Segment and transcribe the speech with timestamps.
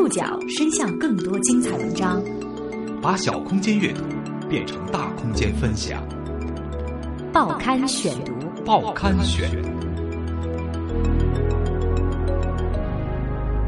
[0.00, 2.22] 触角伸向更多精彩文章，
[3.02, 4.00] 把小空间阅读
[4.48, 6.02] 变成大空间分享。
[7.30, 8.32] 报刊选读，
[8.64, 9.50] 报刊选，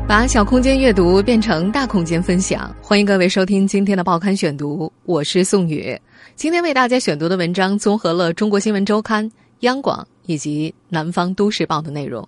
[0.08, 2.74] 把小空间阅读变成大空间分享。
[2.80, 5.94] 欢迎各位收听今天的报刊选读，我是宋宇。
[6.34, 9.28] 今天为大家选读的文章综合了《中国新闻周刊》、
[9.60, 12.26] 央广以及《南方都市报》的内容。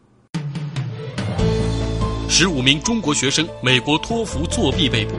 [2.37, 5.13] 十五名中国学生美国托福作弊被捕，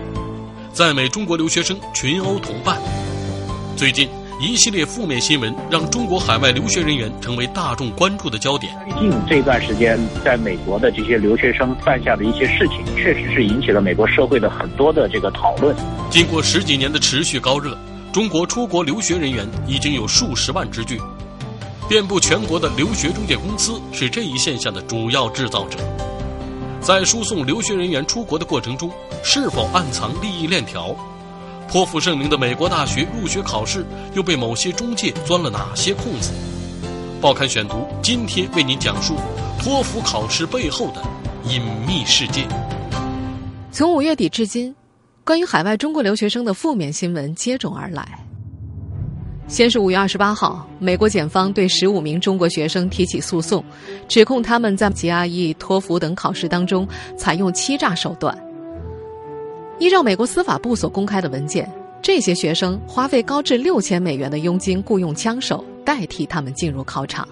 [0.73, 2.77] 在美中国留学生群殴同伴。
[3.77, 8.77] 最近一系列负面新闻让中国海外留学人员成为大众关注的焦点。
[8.89, 15.73] 最近这段时间在美国的这些留学生犯下的一些事情，确实是引起了美国社会的很多的这个讨论。
[16.09, 17.77] 经过十几年的持续高热，
[18.11, 20.99] 中国出国留学人员已经有数十万之巨，
[21.87, 25.79] 遍布全国的留学中介公司是这一现象的主要制造者。
[26.85, 28.91] 在输送留学人员出国的过程中，
[29.23, 30.95] 是否暗藏利益链条？
[31.67, 36.31] 颇负盛名的美国大学入学考试又被某些中介钻了哪些空子？
[37.19, 39.15] 报刊选读今天为您讲述
[39.57, 41.01] 托福考试背后的
[41.49, 42.47] 隐秘世界。
[43.71, 44.75] 从五月底至今，
[45.23, 48.24] 关于海外中国留学生的负面新闻接踵而来。
[49.47, 53.63] 先是五月二十八号，美国检方对十五名中国学生提起诉讼，
[54.07, 58.35] 指控他们在 GRE、托福等考试当中采用欺诈手段。
[59.77, 61.71] 依照美国司法部所公开的文件，
[62.01, 67.27] 这些学生花费高至六千美元的佣金雇佣枪手代替他们进入考场。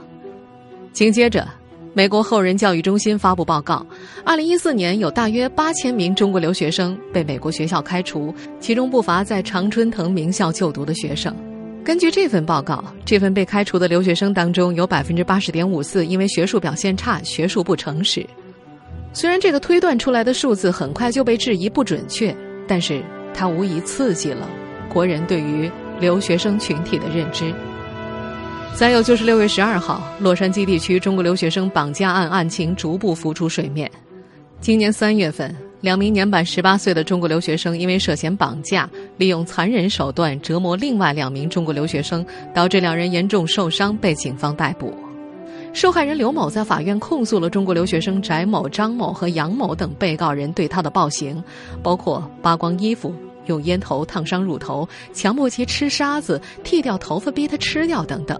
[0.92, 1.48] 紧接着，
[1.94, 3.84] 美国后人教育中心发布报告，
[4.24, 11.36] 二零一四年有大约八千名中国留学生被美国学校开除，其中不乏在常春藤名校就读的学生。
[11.84, 18.26] 根据这份报告，这份被开除的留学生当中，有百分之八十点五四因为学术表现差、学术不诚实。
[19.12, 22.34] 虽然这个推断出来的数字很快就被质疑不准确，
[22.68, 24.50] 但是它无疑刺激了
[24.88, 27.54] 国人对于留学生群体的认知。
[28.74, 33.92] 再有就是六月十二号，洛杉矶地区中国留学生绑架案案情逐步浮出水面。
[34.62, 35.54] 今年三月份。
[35.84, 44.94] 两名年满十八岁的中国留学生因为涉嫌绑架，利用残忍手段折磨另外两名中国留学生，导致两人严重受伤，被警方逮捕。
[45.74, 51.44] 受害人刘某在法院控诉了中国留学生翟某、张某和杨某等被告人对他的暴行，
[51.84, 53.14] 包括扒光衣服、
[53.48, 58.40] 用烟头烫伤乳头、强迫其吃沙子、剃掉头发逼他吃掉等等。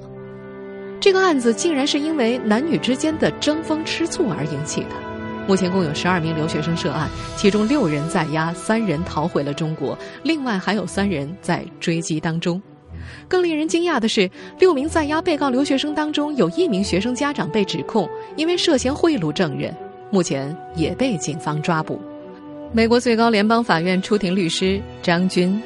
[1.02, 5.13] 这个案子竟然是因为男女之间的争风吃醋而引起的。
[5.48, 12.62] 目前共有十二名留学生涉案，其中六人在押，三人逃回了中国，另外还有三人在追击当中。
[13.28, 19.76] 更令人惊讶的是，六名在押被告留学生当中，有一名学生家长被指控因为涉嫌贿赂证人，
[20.10, 22.00] 目前也被警方抓捕。
[22.72, 25.62] 美国最高联邦法院出庭律师张军。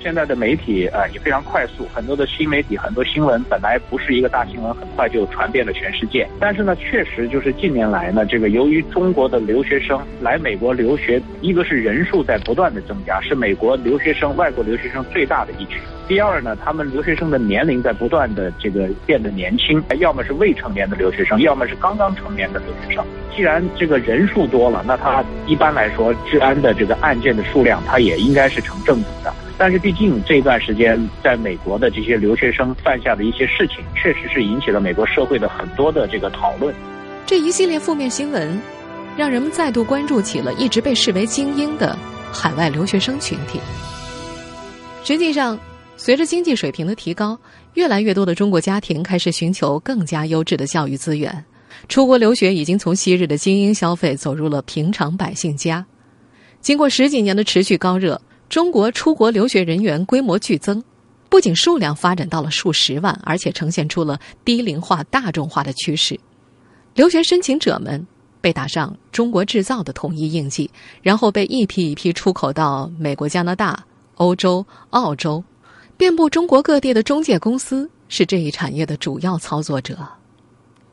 [0.00, 6.28] 现在的媒体呃也非常快速，很多的新媒体很多新闻本来不是一个大新闻，很快就传遍了全世界。
[6.38, 15.80] 但是呢，确实就是近年来呢，这个由于中国的留学生来美国留学，一个是人数在不断的增加，是美国留学生外国留学生最大的一群。
[16.06, 23.04] 第二呢，他们留学生的年龄在不断的这个变得年轻，要么是未成年的留学生，要么是刚刚成年的留学生。
[23.34, 29.34] 既然这个人数多了，那他一般来说治安的这个案件的数量，它也应该是成正比的。
[29.60, 36.72] 但是毕竟这段时间在美国的这些留学生犯下的一些事情，确实是引起了美国社会的很多的这个讨论。
[37.26, 38.56] 这一系列负面新闻，
[39.16, 41.98] 让人们再度关注起了一直被视为精英的
[42.32, 43.58] 海外留学生群体。
[45.02, 45.58] 实际上，
[45.96, 47.36] 随着经济水平的提高，
[47.74, 51.44] 越来越多的中国家庭开始寻求更加优质的教育资源，
[51.88, 55.84] 出国留学已经从昔日的精英消费走入了平常百姓家。
[56.60, 58.20] 经过十几年的持续高热。
[58.48, 60.82] 中国出国留学人员规模剧增，
[61.28, 66.18] 不仅数量发展到了数十万，而且呈现出了低龄化、大众化的趋势。
[66.94, 68.04] 留学申请者们
[68.40, 70.70] 被打上“中国制造”的统一印记，
[71.02, 73.84] 然后被一批一批出口到美国、加拿大、
[74.14, 75.44] 欧洲、澳洲，
[75.96, 79.98] 遍布中国各地的中介公司是这一产业的主要操作者。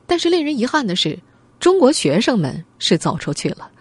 [0.05, 1.17] 但是令人遗憾的是，
[1.59, 3.71] 中国学生们是走出去了。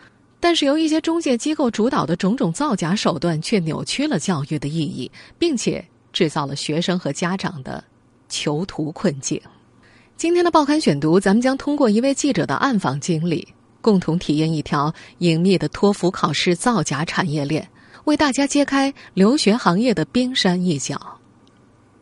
[0.45, 5.83] 但是由一些中介机构主导的种种造假手段，却扭曲了教育的意义，并且
[6.13, 7.83] 制造了学生和家长的
[8.29, 9.41] 囚徒困境。
[10.19, 13.49] 今天的报刊选读，咱们将通过一位记者的暗访经历，
[13.81, 17.67] 共同体验一条隐秘的托福考试造假产业链，
[18.05, 21.01] 为大家揭开留学行业的冰山一角。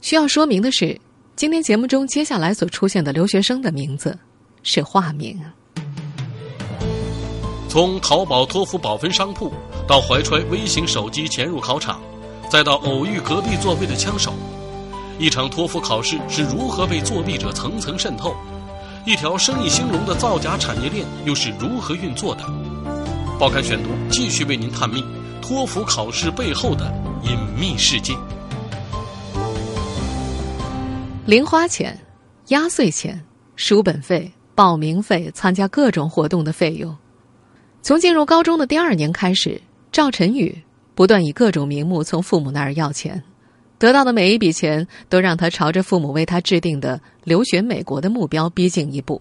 [0.00, 1.00] 需要说明的是，
[1.36, 4.18] 今天节目中接下来所出现的留学生的名字
[4.64, 5.40] 是化名。
[7.72, 9.50] 从淘宝托福保分商铺
[9.88, 12.02] 到怀揣微型手机潜入考场，
[12.50, 14.34] 再到偶遇隔壁座位的枪手，
[15.18, 18.36] 一场托福考试是如何被作弊者层层渗透？
[19.06, 22.44] 一条生意兴隆的造假产业链又是如何运作的？
[23.40, 25.02] 报刊选读继续为您探秘
[25.40, 26.92] 托福考试背后的
[27.22, 28.12] 隐秘世界。
[31.24, 31.98] 零花钱、
[32.48, 33.18] 压岁钱、
[33.56, 36.94] 书本费、报名费、参加各种活动的费用。
[37.82, 40.56] 从进入高中的第二年开始，赵晨宇
[40.94, 43.20] 不断以各种名目从父母那儿要钱，
[43.76, 49.20] 得到的每一笔钱都让他朝着父母为他制定的留学美国的目标逼近一步。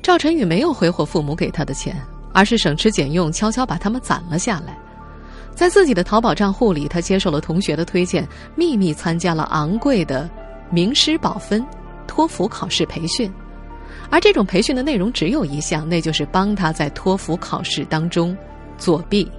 [0.00, 2.00] 赵晨宇没有挥霍父母给他的钱，
[2.32, 4.78] 而是省吃俭用，悄悄把他们攒了下来。
[5.56, 8.24] 在自己的淘宝账户里，他接受了同学的推荐，
[8.54, 10.30] 秘密参加了昂贵的
[10.70, 11.66] 名师保分
[12.06, 13.28] 托福考试培训。
[14.10, 18.36] 而这种培训的内容只有一项，那就是帮他在托福考试当中
[18.76, 19.30] 作弊。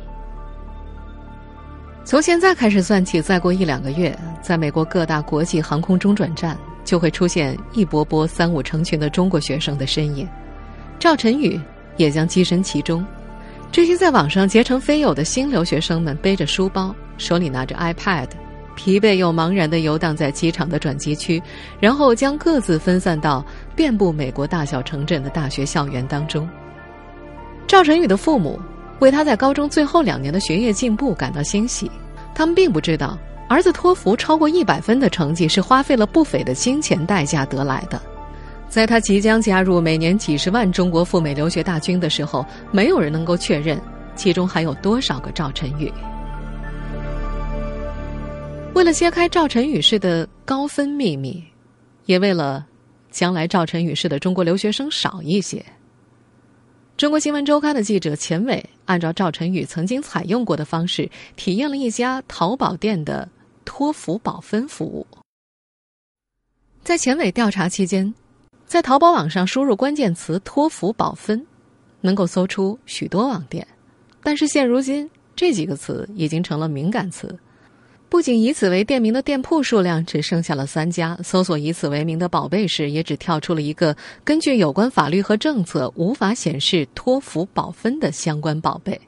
[2.04, 10.28] 从现在开始算起，再过一两个月，在美国各大国际航空中转站，就会出现一波波三五成群的中国学生的身影。
[10.98, 11.60] 赵晨宇
[11.98, 13.06] 也将跻身其中。
[13.72, 18.28] 这些在网上结成飞友的新留学生们，背着书包，手里拿着 iPad。
[18.76, 21.44] 疲惫又茫然地游荡在机场的转机区，
[21.82, 23.46] 然后将各自分散到
[23.80, 26.46] 遍布美国大小城镇的大学校园当中。
[27.66, 28.60] 赵晨宇的父母
[29.00, 31.90] 为他在高中最后两年的学业进步感到欣喜，
[32.36, 33.18] 他们并不知道
[33.48, 38.02] 儿子托福超过一百分的成绩是花费了不菲的金钱代价得来的。
[38.68, 43.80] 在他即将加入每年几十万中国赴美留学大军的时候，没有人能够确认
[44.14, 45.90] 其中还有多少个赵晨宇。
[48.74, 51.42] 为了揭开赵晨宇式的高分秘密，
[52.08, 52.66] 也为了
[53.12, 55.66] 将来赵晨宇式的中国留学生少一些，
[56.96, 63.28] 中国新闻周刊的记者钱伟按照赵晨宇曾经采用过的方式，体验了一家淘宝店的
[63.66, 65.06] 托福保分服务。
[66.84, 68.14] 在钱伟调查期间，
[68.66, 71.46] 在淘宝网上输入关键词“托福保分”，
[72.02, 73.68] 能够搜出许多网店，
[74.24, 77.38] 但是现如今这几个词已经成了敏感词。
[78.10, 89.00] 不仅以此为店名的店铺数量只剩下了三家，搜索以此为名的宝贝时也只跳出了一个根据有关法律和政策无法显示托福保分的相关宝贝。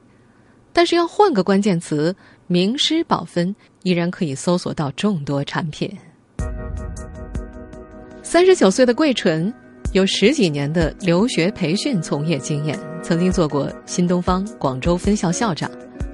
[0.72, 2.14] 但是要换个关键词
[2.46, 5.90] “名师保分”，依然可以搜索到众多产品。
[8.22, 9.52] 三十九岁的桂纯
[9.92, 15.68] 有十几年的留学培训从业经验，曾经做过新东方广州分校校长。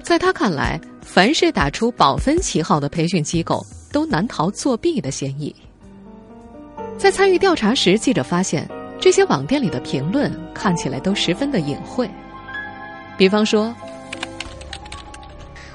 [0.09, 5.55] 在他看来，凡是打出保分旗号的培训机构，都难逃作弊的嫌疑。
[6.97, 8.67] 在参与调查时，记者发现
[8.99, 12.09] 这些网店里的评论看起来都十分的隐晦。
[13.19, 13.71] 比方说：“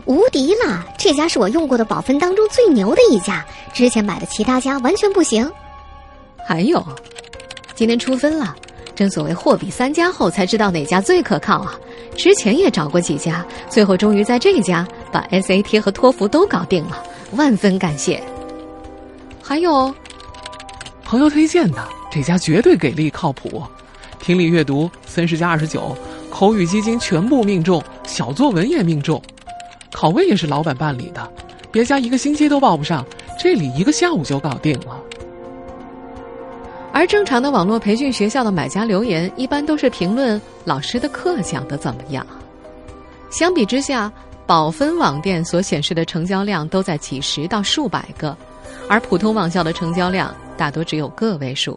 [0.05, 5.49] 无敌了，这家是我用过的保分当中最牛的一家，之前买的其他家完全不行。”
[6.45, 6.85] 还有，
[7.77, 8.53] 今天出分了。
[8.97, 11.79] 正所谓货比三家后才知道哪家最可靠啊！
[12.17, 17.03] 之前也找过几家，最后终于在这家把 SAT 和托福都搞定了，
[17.33, 18.23] 万分感谢。
[19.43, 19.95] 还有，
[21.05, 23.63] 朋友推荐的这家绝对给力靠谱，
[24.21, 25.97] 听力阅读三十加二十九，
[26.31, 29.21] 口语基金全部命中，小作文也命中，
[29.93, 31.31] 考位也是老板办理的，
[31.71, 33.05] 别家一个星期都报不上，
[33.39, 34.99] 这里一个下午就搞定了。
[36.95, 42.25] 而正常的网络培训学校的买家留言，一般都是评论老师的课讲的怎么样。
[43.31, 44.11] 相比之下，
[44.47, 48.35] 保分网店所显示的成交量都在几十到数百个，
[48.89, 51.77] 而普通网校的成交量大多只有个位数。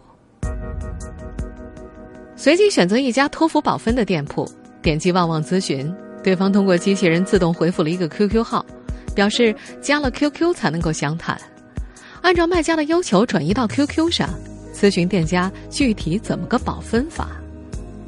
[2.35, 4.47] 随即选择一家托福保分的店铺，
[4.83, 5.91] 点击“旺旺咨询”，
[6.23, 8.63] 对方通过机器人自动回复了一个 QQ 号，
[9.15, 11.35] 表示加了 QQ 才能够详谈。
[12.21, 14.29] 按照卖家的要求转移到 QQ 上。
[14.77, 17.29] 咨询店家具体怎么个保分法，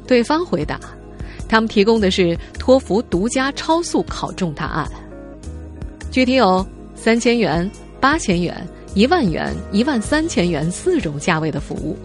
[0.06, 0.78] 对方回答，
[1.48, 4.88] 他们提供的是托福独家超速考中答案，
[6.12, 7.68] 具体有三千元、
[8.00, 11.96] 八千元、一万元、一万三千元四种价位的服务。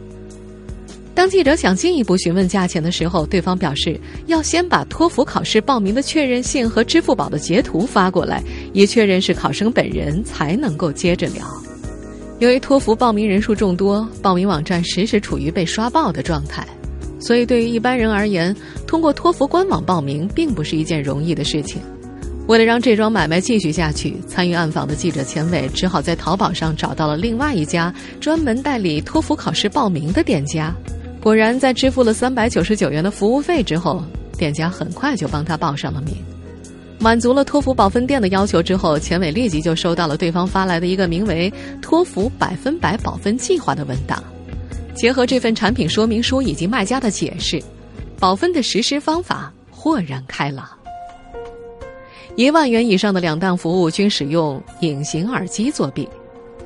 [1.14, 8.44] 当记者想进一步询问价钱的时候，对方表示要先把托福考试报名的确认信和支付宝的截图发过来，
[8.74, 11.46] 以确认是考生本人，才能够接着聊。
[12.40, 16.68] 由于托福报名人数众多，报名网站时时处于被刷爆的状态，
[17.20, 18.54] 所以对于一般人而言，
[18.86, 21.82] 通过托福官网报名并不是一件容易的事情。
[22.48, 30.76] 为了让这桩买卖继续下去，参与暗访的记者钱伟只好在淘宝上找到了另外一家专门代理托福考试报名的店家。
[31.22, 34.04] 果然，在支付了三百九十九元的服务费之后，
[34.38, 36.18] 店家很快就帮他报上了名。
[37.06, 44.24] 满足了托福保分店的要求之后，钱伟立即就收到了对方发来的一个名为“托福百分百保分计划”的文档。
[44.96, 47.62] 结合这份产品说明书以及卖家的解释，
[48.20, 50.68] 保分的实施方法豁然开朗。
[52.36, 56.10] 一万元以上的两档服务均使用隐形耳机作弊。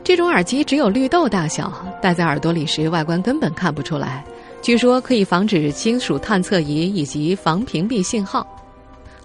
[0.06, 1.70] 这种耳机只有绿豆大小，
[2.02, 4.24] 戴在耳朵里时外观根本看不出来。
[4.62, 8.48] 据说可以防止金属探测仪以及防屏蔽信号。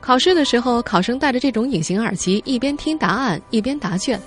[0.04, 4.20] 考试的时候，考生戴着这种隐形耳机，一边听答案一边答卷，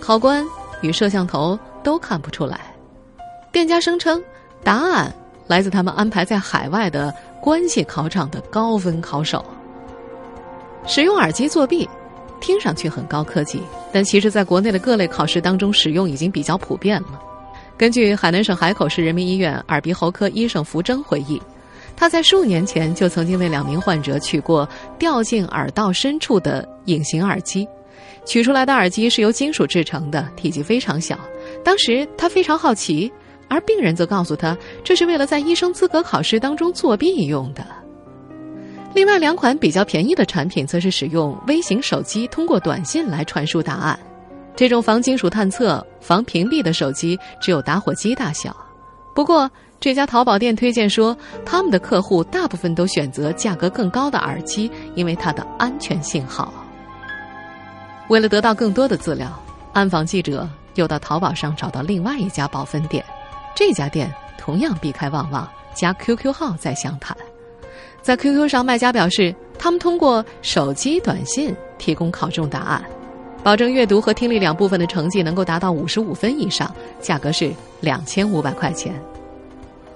[0.00, 0.42] 考官
[0.80, 2.58] 与摄像头都看不出来。
[3.52, 4.22] 店家声称，
[4.64, 5.14] 答案
[5.46, 9.44] 来自他们安排在海外的关系考场的高分考手。
[10.86, 11.86] 使用耳机作弊，
[12.40, 13.60] 听上去很高科技，
[13.92, 17.20] 但其实在国内的各类考试当中使用已经比较普遍了。
[17.76, 21.38] 根据海南省海口市人民医院耳鼻喉科医生福征回忆。
[22.00, 24.66] 他在数年前就曾经为两名患者取过
[24.98, 27.68] 掉进耳道深处的隐形耳机，
[28.24, 31.20] 取出来的耳机是由金属制成的，体积非常小。
[31.62, 33.12] 当时他非常好奇，
[33.48, 37.62] 而病人则告诉他，这是为了在医生资格考试当中作弊用的。
[38.94, 44.00] 另外两款比较便宜的产品，则是使用微型手机通过短信来传输答案。
[44.56, 48.56] 这种防金属探测、防屏蔽的手机只有打火机大小，
[49.14, 49.50] 不过。
[49.80, 56.52] 这家淘宝店推荐说，他们的客户大部分都选择价格更高的耳机，因为它的安全性好。
[58.08, 59.32] 为了得到更多的资料，
[59.72, 63.02] 暗访记者又到淘宝上找到另外一家保分店，
[63.54, 67.16] 这家店同样避开旺旺，加 QQ 号再详谈。
[68.02, 72.84] 在 QQ 上，卖家表示他们通过手机短信提供考中答案，
[73.42, 76.70] 保证阅读和听力两部分的成绩能够达到五十五分以上，
[77.00, 78.94] 价格是两千五百块钱。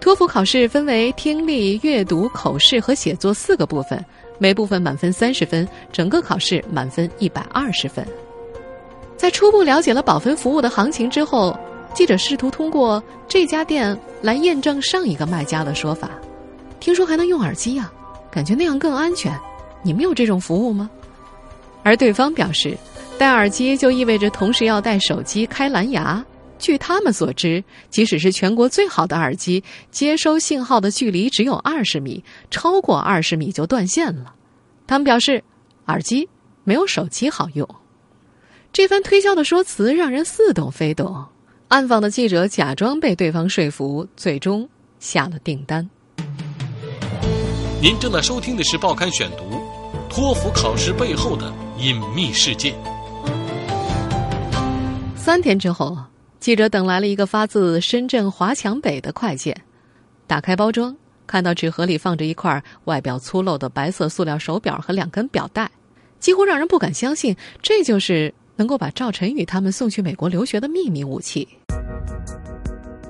[0.04, 4.04] 托福考试分为听力、阅读、口试和写作四个部分，
[4.36, 8.06] 每部分满分三十分，整个考试满分一百二十分。
[9.16, 11.58] 在初步了解了保分服务的行情之后，
[11.94, 16.10] 记者试图通过这家店来验证上一个卖家的说法。
[16.80, 17.90] 听说还能用耳机呀，
[18.30, 19.34] 感觉那样更安全。
[19.82, 20.90] 你们有这种服务吗？
[21.82, 22.76] 而对方表示，
[23.16, 26.22] 戴耳机就意味着同时要带手机、开蓝牙。
[26.64, 34.34] 据他们所知，即使是全国最好的耳机，接收信号的距离只有二十米，超过二十米就断线了。
[34.86, 35.44] 他们表示，
[35.88, 36.26] 耳机
[36.64, 37.68] 没有手机好用。
[38.72, 41.26] 这番推销的说辞让人似懂非懂。
[41.68, 44.66] 暗访的记者假装被对方说服，最终
[44.98, 45.86] 下了订单。
[47.82, 49.44] 您正在收听的是《报刊选读》，
[50.08, 52.74] 托福考试背后的隐秘事件。
[55.14, 55.94] 三天之后。
[56.44, 59.56] 记者等来了一个发自深圳华强北的快件，
[60.26, 60.94] 打开包装，
[61.26, 65.70] 看到纸盒里放着一块外表粗陋的白色塑料手表和两根表带，
[66.20, 71.48] 几乎让人不敢相信，这就是能够把赵晨宇他们送去美国留学的秘密武器。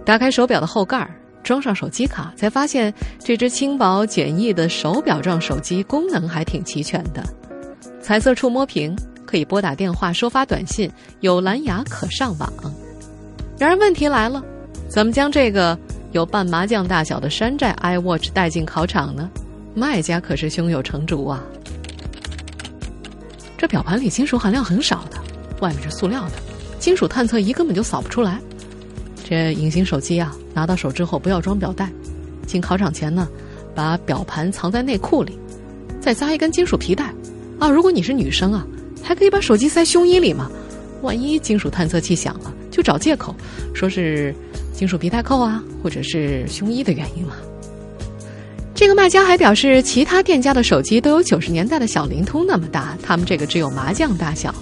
[0.07, 1.05] 打开手表的后盖，
[1.43, 7.21] 装上手机卡，才发现这只轻薄简易的手表状手机功能还挺齐全的，
[8.01, 10.89] 彩色触摸屏可以拨打电话、收发短信，
[11.19, 12.49] 有蓝牙可上网。
[13.59, 14.43] 然而问题来了，
[14.89, 15.79] 怎么将这个
[16.13, 19.31] 有半麻将大小的山寨 iWatch 带进考场呢？
[19.75, 21.43] 卖家可是胸有成竹啊！
[23.57, 25.19] 这表盘里金属含量很少的，
[25.61, 26.33] 外面是塑料的，
[26.79, 28.39] 金属探测仪根本就扫不出来。
[29.25, 31.91] 这隐形手机啊，拿到手之后不要装表带，
[32.47, 33.27] 进考场前呢，
[33.75, 35.39] 把表盘藏在内裤里，
[36.01, 37.13] 再扎一根金属皮带。
[37.59, 38.67] 啊，如果你是女生啊，
[39.03, 40.51] 还可以把手机塞胸衣里嘛，
[41.03, 42.53] 万一金属探测器响了。
[42.75, 43.33] 就找借口，
[43.73, 44.35] 说是
[44.73, 47.37] 金属皮带扣啊，或者是胸衣的原因嘛。
[48.75, 54.53] 这个卖家还表示，其他店家的手机都有九十年代的小灵通那么大，他们这个只有麻将大小，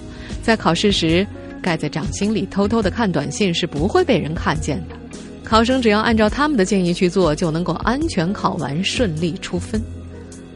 [0.43, 1.25] 在考试时
[1.59, 4.95] 盖在掌心里偷偷的看短信是不会被人看见的。
[5.43, 9.81] 考生只要按照他们的建议去做，就能够安全考完，顺利出分。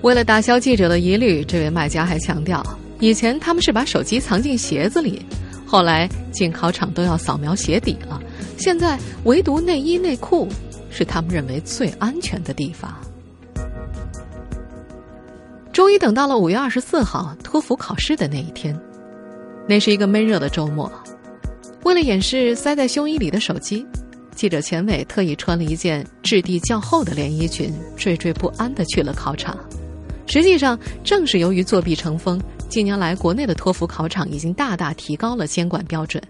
[0.04, 2.64] 为了打消记者的疑虑，这位卖家还强调，
[3.00, 5.26] 以前他们是把手机藏进鞋子里。
[5.68, 8.20] 后来进考场都要扫描鞋底了，
[8.58, 10.48] 现在唯独内衣内裤
[10.90, 12.96] 是他们认为最安全的地方。
[15.74, 18.80] 终于等到了五月二十四号托福考试的那一天，
[19.68, 20.92] 那是一个闷热的周末。
[21.84, 23.86] 为了掩饰塞在胸衣里的手机，
[24.34, 29.56] 记者钱伟特意穿了一件质地较厚的连衣裙，惴惴不安的去了考场。
[30.26, 32.42] 实际上，正是由于作弊成风。
[32.70, 36.22] 近年来，国内的托福考场已经大大提高了监管标准。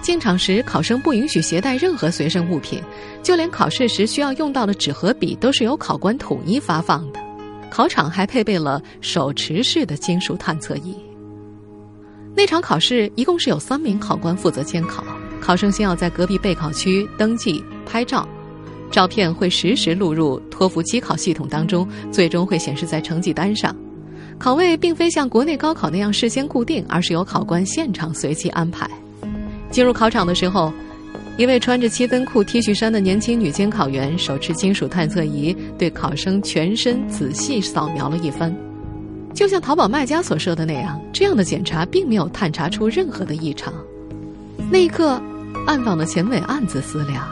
[0.00, 2.80] 进场时，考生不允许携带任何随身物品，
[3.22, 7.20] 就连考试时需要用到的纸和笔都是由考官统一发放的。
[7.68, 10.96] 考场还配备了手持式的金属探测仪。
[12.34, 15.04] 那场考试一共是有三名考官负责监考，
[15.40, 18.26] 考生先要在隔壁备考区登记拍照，
[18.90, 23.76] 照片会实时录入托福机考系统当中，最终会显示在成绩单上。
[24.40, 28.88] 考位并非像国内高考那样事先固定，而是由考官现场随机安排。
[29.70, 30.72] 进入考场的时候，
[31.36, 38.56] 一位穿着七分裤 T 恤衫的年轻女监考员手持金属探测仪，对考生全身仔细扫描了一番。
[39.34, 43.70] 就像淘宝卖家所说的那样，这样的检查并没有探查出任何的异常。
[44.70, 45.20] 那一刻，
[45.66, 47.28] 暗访的钱伟暗自思量：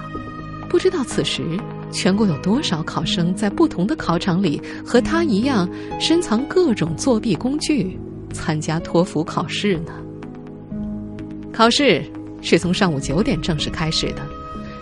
[0.69, 1.43] 不知道此时
[1.91, 5.69] 全国有多少考生在不同的考场里和他一样
[5.99, 7.99] 深藏各种作弊工具，
[8.33, 9.93] 参加托福考试呢？
[11.53, 12.05] 考试
[12.41, 14.23] 是从上午九点正式开始的。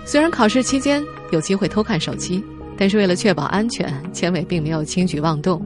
[0.04, 2.42] 虽然考试期间有机会偷看手机，
[2.76, 5.60] 但是为了确保安全，钱伟并没有轻举妄动。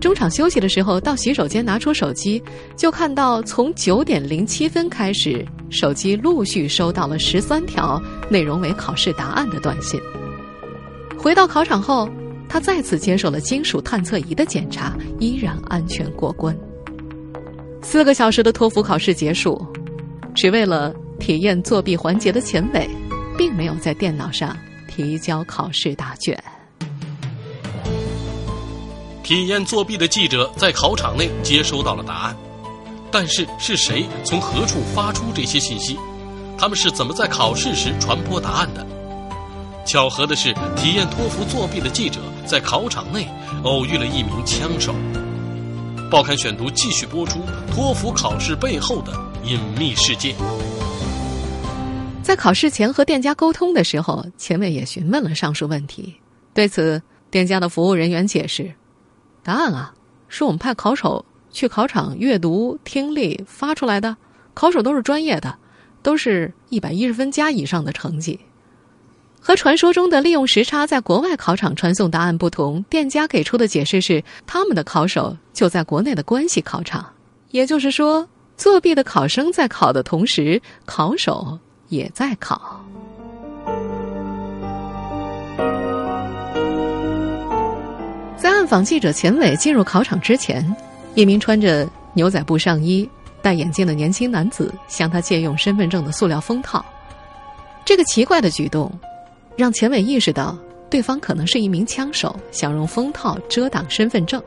[0.00, 2.40] 中场休息的时候，到洗手间拿出手机，
[2.76, 10.00] 就看到从九点零七分开始，手机陆续收到了十三条内容为考试答案的短信。
[11.18, 12.08] 回到考场后，
[12.48, 16.56] 他再次接受了金属探测仪的检查，依然安全过关。
[17.82, 19.60] 四个小时的托福考试结束，
[20.34, 22.88] 只为了体验作弊环节的钱伟，
[23.36, 24.56] 并没有在电脑上
[24.86, 26.40] 提交考试答卷。
[29.22, 32.36] 体验作弊的记者在考场内接收到了答案，
[33.10, 35.98] 但是是谁从何处发出这些信息？
[36.56, 38.86] 他们是怎么在考试时传播答案的？
[39.88, 43.26] 巧合的是，体验托福作弊的记者在考场内
[43.64, 44.94] 偶遇了一名枪手。
[46.10, 47.40] 报刊选读继续播出
[47.72, 49.12] 托福考试背后的
[49.44, 50.34] 隐秘世界。
[52.22, 56.14] 在考试前和店家沟通的时候，钱伟也询问了上述问题。
[56.52, 58.70] 对此，店家的服务人员解释。
[59.42, 59.94] 答案啊，
[60.28, 64.14] 是我们派考手去考场阅读、听力发出来的。
[64.52, 65.56] 考手都是专业的，
[66.02, 68.38] 都是一百一十分加以上的成绩。
[69.40, 77.06] 和传说中的利用时差在国外考场传送答案不同，店家给出的解释是，他们的考手就在国内的关系考场，
[77.50, 82.84] 也就是说，作弊的考生在考的同时，考手也在考。
[88.36, 90.64] 在暗访记者钱伟进入考场之前，
[91.14, 93.08] 一名穿着牛仔布上衣、
[93.40, 96.84] 戴眼镜的年轻男子向他借用身份证的塑料封套。
[97.84, 98.92] 这个奇怪的举动，
[99.58, 100.56] 让钱伟意识到
[100.88, 104.40] 对方可能是一名枪手，想用封套遮挡身份证。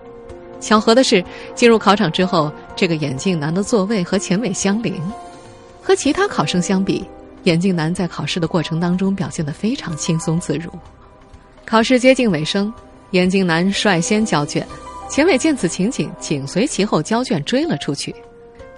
[0.61, 1.21] 巧合的是，
[1.53, 4.95] 进入考场之后，这个眼镜男的座位和钱伟相邻。
[5.83, 7.05] 和其他考生相比，
[7.43, 10.71] 眼镜男在考试的过程当中表现得非常轻松自如。
[11.65, 12.73] 考试接近尾声。
[13.11, 14.65] 眼镜男率先交卷，
[15.09, 18.15] 钱伟见此情景，紧随其后交卷追了出去。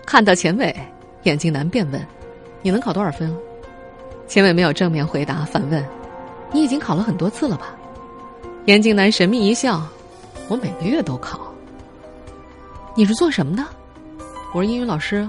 [0.08, 0.76] 看到钱伟，
[1.22, 2.04] 眼镜男便问
[2.64, 3.32] ：“你能考多少分？”
[4.28, 5.86] 钱伟没有正面回答，反问
[6.54, 7.76] ：“你已经考了很多次了吧？”
[8.68, 9.82] 眼镜男神秘一笑
[10.48, 11.40] ：“我每个月都考。”
[12.96, 13.66] 你是做什么的？
[14.54, 15.28] 我是英语老师。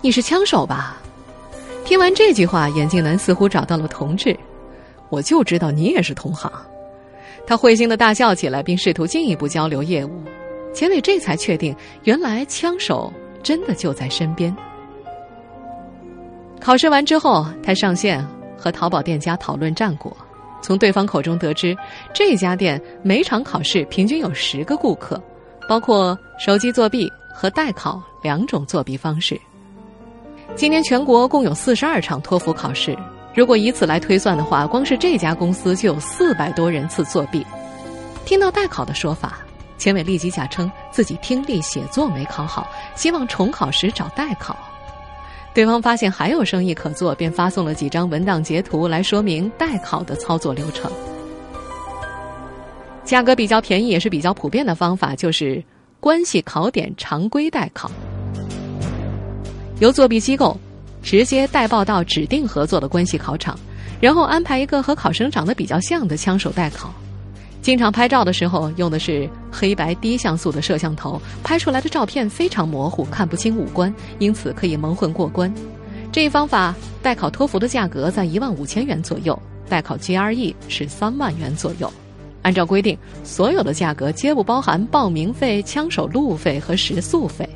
[0.00, 0.96] 你是枪手吧？
[1.84, 4.36] 听完这句话，眼镜男似乎找到了同志。
[5.08, 6.50] 我就知道你也是同行。
[7.46, 10.22] 他会心的大笑起来，并试图进一步交流业务。
[10.74, 13.12] 钱伟这才确定，原来枪手
[13.42, 14.54] 真的就在身边。
[16.60, 18.26] 考试完之后，他上线
[18.62, 20.16] 和淘宝店家讨论战果。
[20.62, 21.76] 从对方口中得知，
[22.14, 25.20] 这家店每场考试平均有十个顾客，
[25.68, 29.40] 包括手机作弊和代考两种作弊方式。
[30.54, 32.96] 今年全国共有四十二场托福考试。
[33.34, 37.44] 如果以此来推算的话，光是这家公司就有四百多人次作弊。
[38.24, 39.40] 听到代考的说法，
[39.78, 44.56] 钱伟立即假称自己听力写作没考好，希望重考时找代考。
[45.54, 50.90] 对方发现还有生意可做，便发送了几张文档截图来说明代考的操作流程。
[53.04, 55.62] 价格比较便宜也是比较普遍的方法，就是
[56.00, 57.90] 关系考点常规代考，
[59.80, 60.56] 由作弊机构。
[61.02, 63.58] 直接代报到指定合作的关系考场，
[64.00, 66.94] 然后安排一个和考生长得比较像的枪手代考。
[67.62, 75.52] 经常拍照的时候用的是黑白低像素的摄像头，拍出来的照片非常模糊，看不清五官，因此可以蒙混过关。
[76.10, 81.90] 这一方法代考托福的价格在一万五千元左右，代考 GRE 是三万元左右。
[82.42, 87.48] 按照规定，所有的价格皆不包含报名费、枪手路费和食宿费。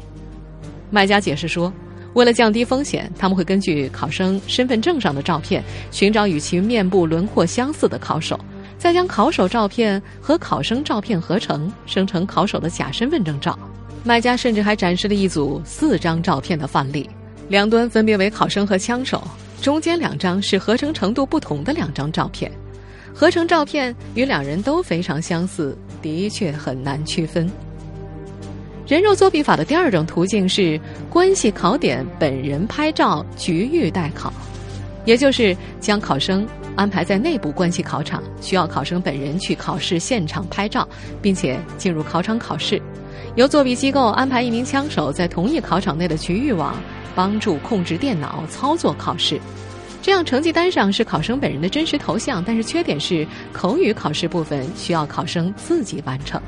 [0.89, 1.73] 卖家解释说。
[2.15, 8.41] 为了降低风险，他们会根据考生身份证上的照片，寻找与其面部轮廓相似的考手，
[8.87, 13.59] 再将考手照片和考生照片合成，生成考手的假身份证照。
[14.05, 17.11] 卖家甚至还展示了一组四张照片的范例，
[17.49, 19.27] 两端分别为考生和枪手，
[19.61, 22.49] 中间两张是合成程度不同的两张照片。
[23.13, 27.51] 合成照片与两人都非常相似，的确很难区分。
[28.87, 34.33] 人肉作弊法的第二种途径是关系考点本人拍照局域代考，
[35.05, 36.47] 也就是将考生
[36.77, 40.87] 安排在内部关系考场，需要考生本人去考试现场拍照，
[41.21, 42.81] 并且进入考场考试。
[43.35, 46.77] 由作弊机构安排一名枪手在同一考场内的局域网
[47.15, 49.41] 帮助控制电脑操作考试。
[50.03, 56.41] 这样成绩单上是考生本人的真实头像，但是缺点是口语考试部分需要考生自己完成。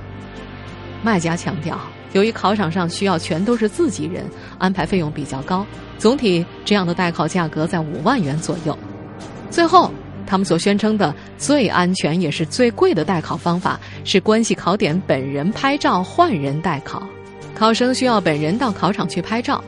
[1.02, 1.78] 卖家强调。
[2.14, 4.24] 由于考场上需要全都是自己人，
[4.56, 5.66] 安排费用比较高，
[5.98, 8.76] 总体这样的代考价格在五万元左右。
[9.50, 9.92] 最后，
[10.28, 17.02] 他们所宣称的最安全也是最贵的代考方法是关系考点本人拍照换人代考。
[17.54, 19.64] 考生需要本人到考场去拍照，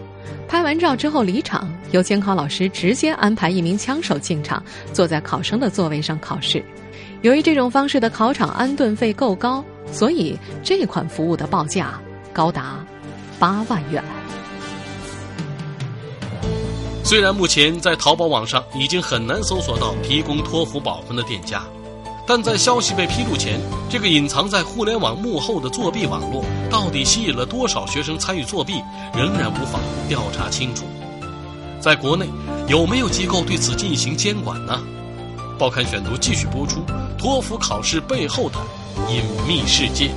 [0.46, 6.62] 拍完照之后离场，由监考老师直接安排一名枪手进场，坐在考生的座位上考试。
[7.22, 11.98] 由于这种方式的考场安顿费够高，所以这款服务的报价。
[12.32, 12.78] 高达
[13.40, 14.00] 八万元。
[17.02, 21.62] 虽然目前在淘宝网上已经很难搜索到提供托福保分的店家，
[22.26, 23.58] 但在消息被披露前，
[23.88, 28.82] 这个隐藏在互联网幕后的作弊网络到底吸引了多少学生参与作弊，
[29.14, 30.84] 仍然无法调查清楚。
[31.80, 32.26] 在国内，
[32.68, 34.78] 有没有机构对此进行监管呢？
[35.58, 36.80] 报刊选读继续播出：
[37.18, 38.56] 托福考试背后的
[39.08, 40.10] 隐秘世界。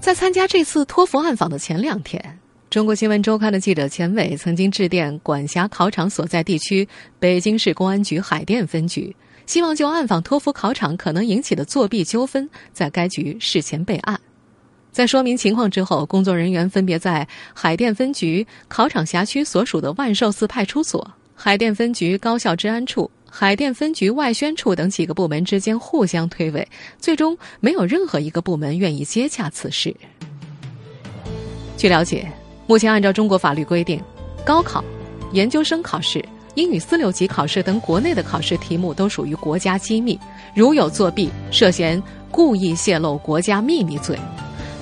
[0.00, 2.35] 在参加这次托福暗访的前两天，
[2.76, 6.86] 中国新闻周刊的记者钱伟曾经致电管辖考场所在地区
[7.18, 14.20] 北京市公安局海淀分局，希望就暗访托福考场可能引起的作弊纠纷，在该局事前备案。
[14.92, 23.10] 在说明情况之后，工作人员分别在海淀分局考场辖区所属的万寿寺派出所、海淀分局高校治安处。
[23.24, 26.62] 海淀分局外宣处等几个部门之间互相推诿，
[26.98, 29.96] 最终没有任何一个部门愿意接洽此事。
[31.78, 32.30] 据了解，
[32.66, 34.00] 目前按照中国法律规定，
[34.44, 34.82] 高考、
[35.32, 36.24] 研究生考试、
[36.54, 40.18] 英语四六级考试等国内的考试题目都属于国家机密，
[40.54, 44.18] 如有作弊，涉嫌故意泄露国家秘密罪。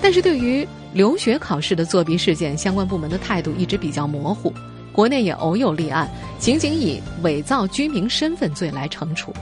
[0.00, 4.52] 但是对于留学考试的作弊事件，相关部门的态度一直比较模糊。
[4.90, 9.32] 国内也偶有立案，仅仅以伪造居民身份罪来惩处。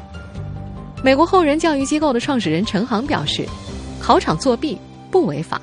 [1.04, 3.46] 美国后人教育机构的创始人陈航表示，
[4.00, 4.78] 考场作弊
[5.10, 5.60] 不违法，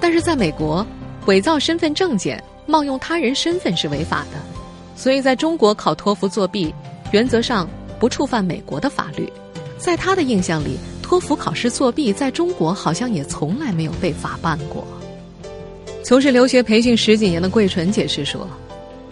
[0.00, 0.86] 但是在美国，
[1.30, 4.38] 伪造身份证件、冒用他人身份是违法的。
[4.96, 6.74] 所以在中国考托福作弊，
[7.12, 9.32] 原则上不触犯美国的法律。
[9.78, 14.84] 在他的印象里，托福考试作弊在中国好像也从来没有被法办过。
[16.02, 18.44] 从事留学培训十几年的桂纯解释说。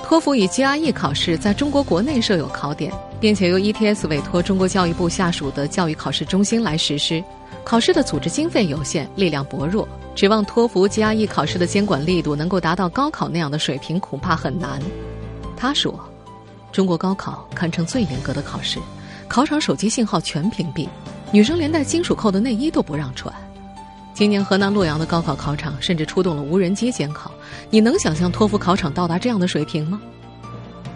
[0.02, 7.22] 托福与 GRE 考试在中国国内设有考点，并且由 ETS 委托中国教育部下属的教育考试中心来实施。
[7.68, 14.81] 考试的组织经费有限，力量薄弱，指望托福、GRE 考试的监管力度能够达到高考那样的水平，恐怕很难。
[15.54, 16.00] 他说
[16.72, 18.78] ：“中国高考堪称最严格的考试，
[19.28, 20.88] 考场手机信号全屏蔽，
[21.31, 23.31] 女生连带金属扣的内衣都不让穿。”
[24.14, 27.31] 今年河南洛阳的高考考场甚至出动了无人机监考，
[27.68, 30.00] 你能想象托福考场到达这样的水平吗？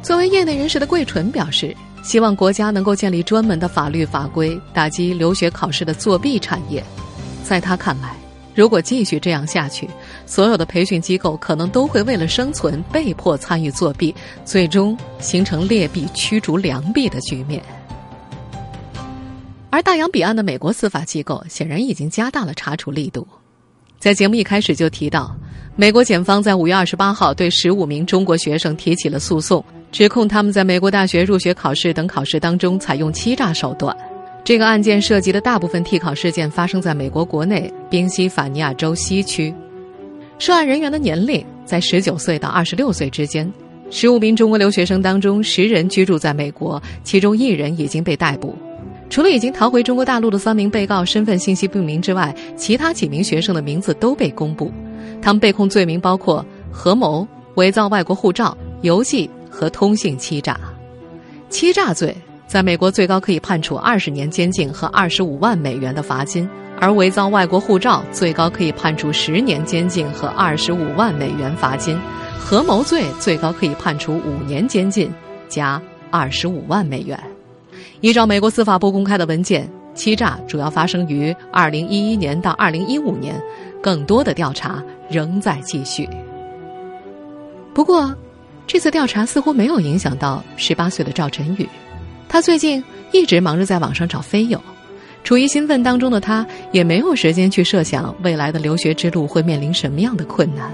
[0.03, 6.83] 作为业内人士的桂纯表示，希望国家能够建立专门的法律法规，打击留学考试的作弊产业。
[7.45, 8.15] 在他看来，
[8.55, 9.89] 如果继续这样下去，
[10.27, 17.63] 所有的培训机构可能都会为了生存被迫参与作弊，最终形成劣币驱逐良币的局面。
[19.71, 23.27] 而大洋彼岸的美国司法机构显然已经加大了查处力度，
[23.99, 25.35] 在节目一开始就提到，
[25.77, 33.95] 美国检方在五月二十八号对十五名中国学生提起了诉讼，指控他们在美国大学入学考试等考试当中采用欺诈手段。
[34.43, 39.55] 这个案件涉及的大部分替考事件发生在美国国内宾夕法尼亚州西区，
[40.39, 43.53] 涉案人员的年龄在十九岁到二十六岁之间，
[43.91, 48.57] 十五名中国留学生当中十人居住在美国，其中一人已经被逮捕。
[49.11, 54.73] 除了已经逃回中国大陆的三名被告身份信息不明之外，其他几名学生的名字都被公布。
[55.21, 60.59] 他们被控罪名包括合谋、伪造外国护照、邮寄和通信欺诈。
[61.51, 66.49] 欺诈罪在美国最高可以判处二十年监禁和二十五万美元的罚金，
[66.81, 71.97] 而伪造外国护照最高可以判处十年监禁和二十五万美元罚金。
[72.41, 75.11] 合谋罪最高可以判处五年监禁
[75.49, 77.19] 加二十五万美元。
[78.01, 83.41] 依照美国司法部公开的文件，欺诈主要发生于二零一一年到二零一五年，
[83.83, 86.09] 更多的调查仍在继续。
[87.73, 88.13] 不过，
[88.73, 91.69] 这次调查似乎没有影响到十八岁的赵晨宇，
[92.27, 94.59] 他最近一直忙着在网上找飞友，
[95.23, 100.73] 处于兴奋当中的他也没有时间去设想未来的留学之路会面临什么样的困难。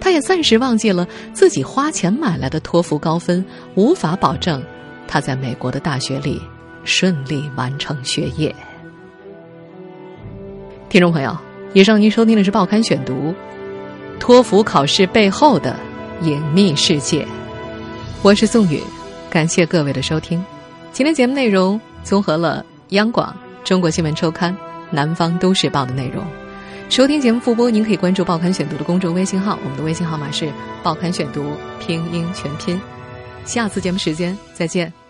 [0.00, 3.44] 他也暂时忘记了自己花钱买来的托福高分
[3.76, 4.60] 无法保证
[5.06, 6.42] 他在美国的大学里
[6.82, 8.52] 顺利完成学业。
[10.88, 11.38] 听众朋友，
[11.72, 13.12] 以上您收听的是《报刊选读》，
[14.18, 15.76] 托福考试背后的。
[16.22, 17.24] 隐秘世界，
[18.22, 18.82] 我是宋宇，
[19.30, 20.44] 感谢各位的收听。
[20.92, 24.56] 今天节目内容综合了央广、中国新闻周刊、
[24.90, 26.24] 南方都市报的内容。
[26.88, 30.50] 收听节目复播，您可以关注《报刊选读》的公众微信号，我们的微信号码是
[30.82, 32.80] “报刊选读”拼音全拼。
[33.44, 35.07] 下次节目时间再见。